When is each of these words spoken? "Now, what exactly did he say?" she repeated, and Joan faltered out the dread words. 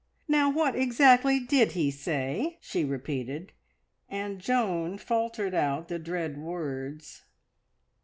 "Now, 0.27 0.49
what 0.49 0.73
exactly 0.75 1.39
did 1.39 1.73
he 1.73 1.91
say?" 1.91 2.57
she 2.59 2.83
repeated, 2.83 3.51
and 4.09 4.39
Joan 4.39 4.97
faltered 4.97 5.53
out 5.53 5.89
the 5.89 5.99
dread 5.99 6.39
words. 6.39 7.21